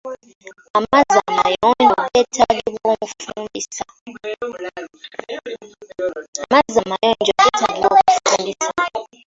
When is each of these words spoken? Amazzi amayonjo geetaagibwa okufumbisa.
Amazzi 0.77 1.19
amayonjo 1.31 1.95
geetaagibwa 2.13 2.89
okufumbisa. 2.93 3.83